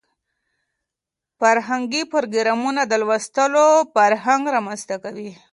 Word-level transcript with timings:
فرهنګي 1.39 2.03
پروګرامونه 2.13 2.81
د 2.87 2.93
لوستلو 3.01 3.65
فرهنګ 3.93 4.43
رامنځته 4.55 4.95
کوي. 5.03 5.31